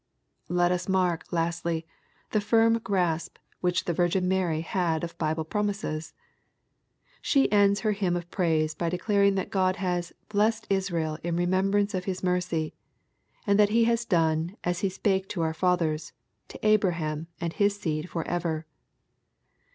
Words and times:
Let 0.49 0.71
us 0.71 0.89
mark, 0.89 1.27
lastlj', 1.27 1.85
the 2.31 2.41
firm 2.41 2.79
grasp 2.79 3.37
which 3.59 3.83
the 3.83 3.93
Virgin 3.93 4.27
Mary 4.27 4.61
had 4.61 5.03
of 5.03 5.15
Bible 5.19 5.43
promises. 5.43 6.15
She 7.21 7.51
ends 7.51 7.81
her 7.81 7.91
hymn 7.91 8.15
of 8.15 8.31
praise 8.31 8.73
by 8.73 8.89
declaring 8.89 9.35
that 9.35 9.51
God 9.51 9.75
has" 9.75 10.11
blessed 10.29 10.65
Israel 10.71 11.19
in 11.21 11.35
re 11.35 11.45
membrance 11.45 11.93
of 11.93 12.05
His 12.05 12.23
mercy," 12.23 12.73
and 13.45 13.59
that 13.59 13.69
He 13.69 13.83
has 13.83 14.03
done 14.03 14.47
^^ 14.47 14.57
as 14.63 14.79
He 14.79 14.89
spake 14.89 15.29
to 15.29 15.43
our 15.43 15.53
fathers, 15.53 16.13
to 16.47 16.65
Abraham 16.67 17.27
and 17.39 17.53
his 17.53 17.79
seed 17.79 18.09
for 18.09 18.27
ever.'' 18.27 18.65